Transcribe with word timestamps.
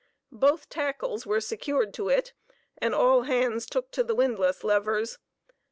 Both 0.31 0.67
tackles 0.67 1.27
were 1.27 1.39
secured 1.39 1.93
to 1.93 2.09
it 2.09 2.33
and 2.79 2.95
all 2.95 3.21
hands 3.21 3.67
took 3.67 3.91
to 3.91 4.03
the 4.03 4.15
windlass 4.15 4.63
levers. 4.63 5.19